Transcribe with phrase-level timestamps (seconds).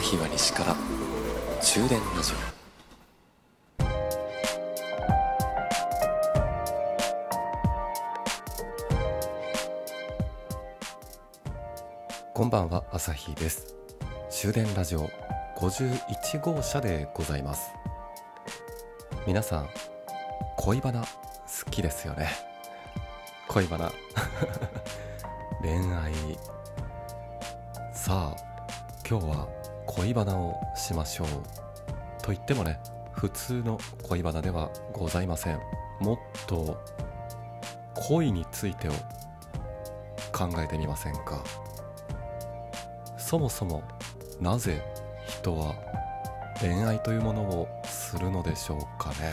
[0.00, 0.74] 始から
[1.60, 2.36] 終電ラジオ
[12.32, 13.74] こんばんは朝日です。
[14.30, 15.10] 終電ラジオ
[15.58, 17.70] 51号車でございます。
[19.26, 19.68] 皆さん
[20.56, 22.30] 恋バナ好きですよね。
[23.46, 23.92] 恋バナ。
[25.60, 26.12] 恋愛。
[27.92, 28.36] さあ
[29.06, 31.26] 今日は恋バナをしましょう
[32.22, 32.80] と言ってもね
[33.12, 35.60] 普通の恋バナではございません。
[36.00, 36.82] もっと
[37.94, 38.92] 恋についてを
[40.32, 41.42] 考えてみませんか？
[43.18, 43.82] そもそも
[44.40, 44.82] なぜ
[45.26, 45.74] 人は
[46.60, 49.32] 恋愛というものをするのでしょうかね？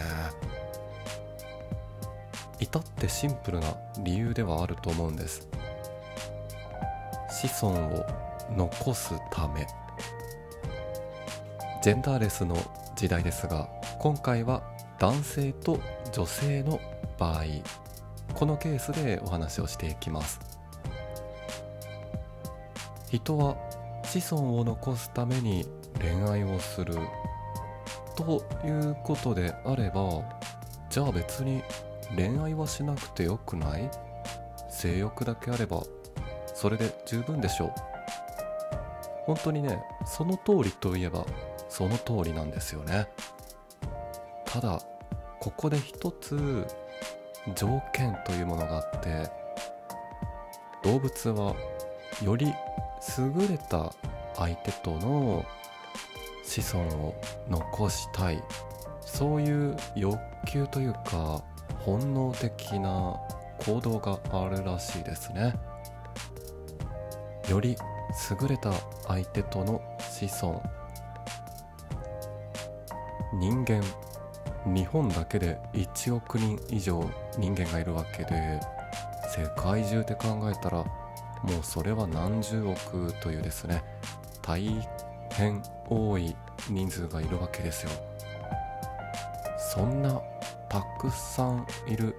[2.59, 5.47] 至ってシンプルな理由ではあると思うんです。
[7.30, 8.06] 子孫を
[8.56, 9.66] 残すため。
[11.81, 12.58] ジェンダーレスの
[12.97, 14.61] 時代ですが今回は
[14.99, 15.80] 男性と
[16.11, 16.77] 女性の
[17.17, 17.44] 場合
[18.33, 20.41] このケースでお話をしていきます。
[23.09, 23.55] 人は
[24.03, 25.66] 子孫を残すために
[26.02, 26.95] 恋愛をする
[28.16, 30.22] ということであれば
[30.89, 31.63] じゃあ別に
[32.16, 33.89] 恋愛はしなくてよくない？
[34.69, 35.81] 性欲だけあれば
[36.53, 37.73] それで十分でしょう。
[39.25, 41.25] 本当にねその通りといえば
[41.70, 43.08] その通りなんですよね。
[44.45, 44.81] ただ
[45.39, 46.66] ここで一つ
[47.56, 49.30] 条件というものがあって
[50.84, 51.56] 動物は
[52.23, 52.47] より
[53.17, 53.94] 優れた
[54.36, 55.45] 相手との
[56.44, 57.16] 子孫を
[57.50, 58.44] 残したい。
[59.02, 61.44] そういう欲求というか
[61.80, 63.16] 本能的な
[63.66, 65.53] 行動があるらしいですね。
[67.50, 67.75] より
[68.41, 68.72] 優れた
[69.07, 70.62] 相手との子孫
[73.34, 73.81] 人間。
[74.66, 78.59] 日本だけで1億人以上人間がいるわけで
[79.34, 83.81] 世界中で考えたらもうそれは何十億というですね
[84.41, 84.62] 大
[85.31, 86.35] 変多い
[86.69, 87.91] 人数がいるわけですよ。
[89.57, 90.22] そんな
[90.68, 92.16] たくさんいる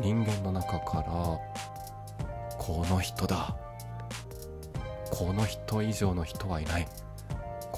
[0.00, 1.38] 人間の中から
[2.58, 3.56] この人だ。
[5.10, 6.86] この人以上の人はいない。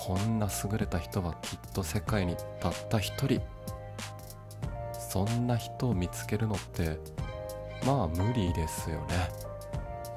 [0.04, 3.40] こんな優れた人はきっと世界にたった一人
[4.98, 6.98] そんな人を見つけるのって
[7.86, 9.30] まあ無理ですよね。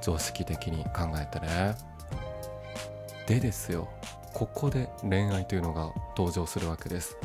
[0.02, 1.76] 常識的に考えてね。
[3.28, 3.88] でですよ。
[4.34, 7.16] ここで恋愛というのが登場するわけです。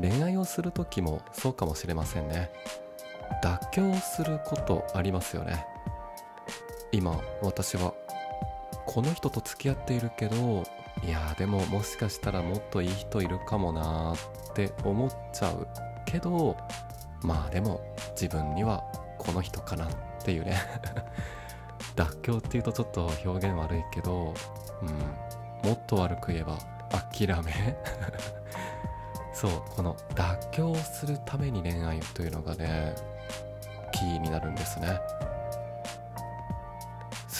[0.00, 2.50] 恋愛をする時もそうかもしれませんね。
[3.40, 5.64] 妥協することありますよね。
[6.90, 7.94] 今私は
[8.86, 10.64] この人と付き合っているけど
[11.02, 15.66] いやでももしかしたらもっといい人いるかもなーって思っちゃう
[16.06, 16.56] けど
[17.22, 17.80] まあでも
[18.12, 18.82] 自分には
[19.18, 19.88] この人かなっ
[20.22, 20.56] ていうね。
[21.96, 24.34] 妥協っていうとちょっと表現悪いけど、
[24.82, 26.58] うん、もっと悪く言えば
[26.90, 27.76] 諦め。
[29.32, 32.94] そうこの妥協するために恋愛というのがね
[33.92, 35.00] キーになるんですね。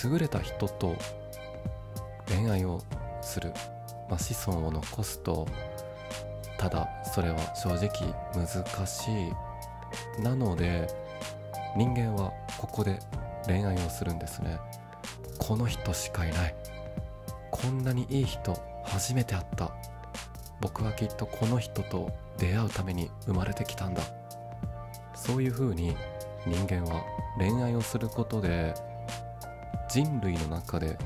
[0.04, 0.94] 優れた人と
[2.29, 2.81] 恋愛を
[3.23, 3.53] する、
[4.09, 5.47] まあ、子孫を残すと
[6.59, 10.23] ただそれは正直難しい。
[10.23, 10.89] なので
[11.77, 12.99] 人間はここで
[13.47, 14.59] 恋愛をするんですね。
[15.39, 16.55] この人しかいない。
[17.51, 19.73] こんなにいい人初めて会った。
[20.61, 24.03] 僕はきっとこの人と出会うために生まれてきたんだ。
[25.15, 25.97] そういうふうに
[26.47, 27.05] 人間は
[27.39, 28.75] 恋愛をすることで
[29.89, 30.97] 人類の中で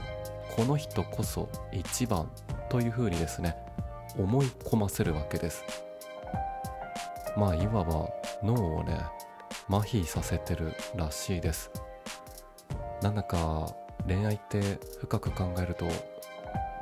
[0.58, 2.28] この人こそ一番
[2.68, 3.54] というふうにですね
[4.18, 5.62] 思い込ませるわけです。
[7.36, 8.08] まあいわば
[8.42, 9.00] 脳をね
[9.68, 11.70] 麻痺させてるらしいです。
[13.00, 13.72] なんだか
[14.04, 15.86] 恋愛って深く考えると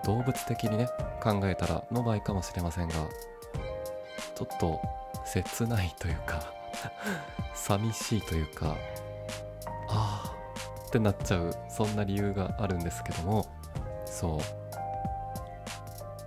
[0.06, 0.88] 動物的にね
[1.22, 4.80] 考えたらの場合かもしれませんがちょっと
[5.26, 6.50] 切ないというか
[7.52, 8.74] 寂しいというか
[9.90, 10.34] ああ
[10.86, 13.55] ってなっちゃうそんな理由があるんですけども
[14.16, 14.40] そう。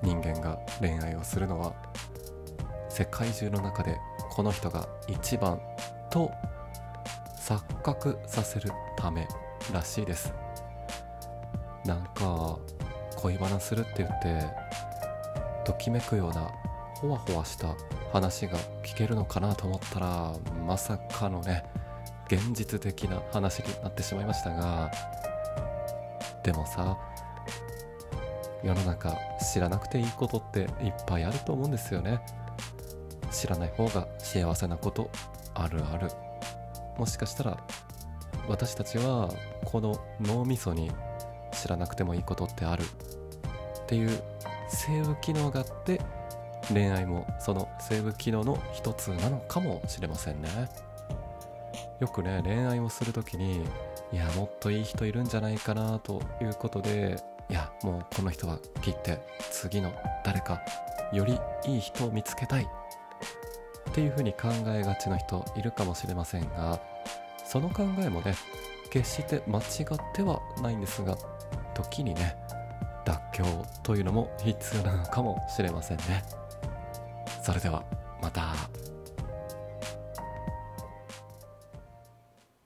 [0.04, 1.74] 人間が恋愛をするのは
[2.88, 3.98] 世界中の中で
[4.30, 5.60] この人が一番
[6.12, 6.32] と
[7.36, 9.28] 錯覚させるため
[9.74, 10.32] らしいです。
[11.84, 12.60] なんか
[13.18, 14.46] 恋バナするって言って
[15.66, 16.52] ときめくような
[17.02, 17.76] ほわほわした
[18.14, 20.34] 話が聞けるのかなと思ったら
[20.68, 21.64] まさかのね
[22.28, 24.92] 現実的な話になってしまいましたが
[26.44, 26.98] でもさ
[28.64, 29.16] 世の中
[29.54, 32.20] 知らなくていいことっていっぱいあると思うんですよね。
[33.32, 35.10] 知らない方が幸せなこと
[35.54, 36.10] あるある。
[36.98, 37.58] もしかしたら
[38.48, 39.30] 私たちは
[39.64, 40.92] この脳みそに
[41.52, 44.10] 知らなくてもいいことってあるっていう
[44.68, 46.02] セーブ機能があって
[46.68, 50.50] 恋愛もそのセーブ機能の一つなのかもしれませんね。
[52.00, 53.64] よくね恋愛をする時に
[54.12, 57.18] いやもっといい人いるんじゃないかなということで
[57.50, 59.20] いやもうこの人は切って
[59.52, 59.92] 次の
[60.24, 60.62] 誰か
[61.12, 66.80] よりいい人を見つけたいっていうふうに考えがちな人いるかもしれませんが
[67.44, 68.36] その考えもね
[68.92, 69.66] 決して間違っ
[70.14, 71.18] てはないんですが
[71.74, 72.36] 時にね
[73.06, 76.24] 妥協というのも必要なのかもしれませんね
[77.44, 77.84] それでは
[78.22, 78.89] また。